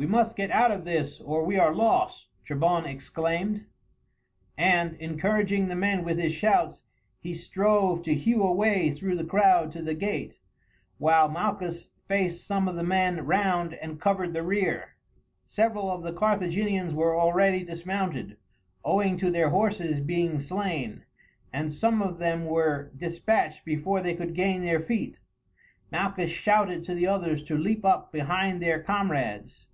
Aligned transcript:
"We 0.00 0.06
must 0.06 0.36
get 0.36 0.52
out 0.52 0.70
of 0.70 0.84
this 0.84 1.20
or 1.20 1.42
we 1.42 1.58
are 1.58 1.74
lost," 1.74 2.28
Trebon 2.46 2.86
exclaimed, 2.86 3.66
and, 4.56 4.94
encouraging 5.00 5.66
the 5.66 5.74
men 5.74 6.04
with 6.04 6.20
his 6.20 6.32
shouts, 6.32 6.84
he 7.18 7.34
strove 7.34 8.02
to 8.02 8.14
hew 8.14 8.44
a 8.44 8.52
way 8.52 8.92
through 8.92 9.16
the 9.16 9.24
crowd 9.24 9.72
to 9.72 9.82
the 9.82 9.94
gate, 9.96 10.38
while 10.98 11.28
Malchus 11.28 11.88
faced 12.06 12.46
some 12.46 12.68
of 12.68 12.76
the 12.76 12.84
men 12.84 13.26
round 13.26 13.74
and 13.74 14.00
covered 14.00 14.34
the 14.34 14.44
rear. 14.44 14.90
Several 15.48 15.90
of 15.90 16.04
the 16.04 16.12
Carthaginians 16.12 16.94
were 16.94 17.18
already 17.18 17.64
dismounted, 17.64 18.36
owing 18.84 19.16
to 19.16 19.32
their 19.32 19.48
horses 19.50 19.98
being 19.98 20.38
slain, 20.38 21.02
and 21.52 21.72
some 21.72 22.02
of 22.02 22.20
them 22.20 22.46
were 22.46 22.92
despatched 22.96 23.64
before 23.64 24.00
they 24.00 24.14
could 24.14 24.34
gain 24.34 24.62
their 24.62 24.78
feet. 24.78 25.18
Malchus 25.90 26.30
shouted 26.30 26.84
to 26.84 26.94
the 26.94 27.08
others 27.08 27.42
to 27.42 27.58
leap 27.58 27.84
up 27.84 28.12
behind 28.12 28.62
their 28.62 28.80
comrades. 28.80 29.64